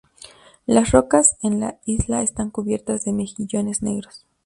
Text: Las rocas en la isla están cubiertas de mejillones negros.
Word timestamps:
Las 0.65 0.89
rocas 0.91 1.37
en 1.43 1.59
la 1.59 1.77
isla 1.85 2.23
están 2.23 2.49
cubiertas 2.49 3.05
de 3.05 3.13
mejillones 3.13 3.83
negros. 3.83 4.25